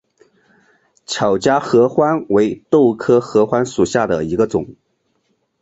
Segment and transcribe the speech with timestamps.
[1.05, 4.75] 巧家合欢为豆科合欢属下的一个种。